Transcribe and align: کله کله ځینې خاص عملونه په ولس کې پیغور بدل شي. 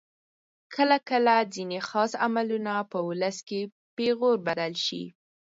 کله 0.75 0.97
کله 1.09 1.35
ځینې 1.53 1.79
خاص 1.89 2.11
عملونه 2.25 2.73
په 2.91 2.99
ولس 3.07 3.37
کې 3.47 3.61
پیغور 3.97 4.37
بدل 4.47 4.73
شي. 4.85 5.03